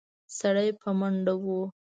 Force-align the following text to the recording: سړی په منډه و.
سړی 0.37 0.69
په 0.79 0.89
منډه 0.99 1.33
و. 1.43 1.45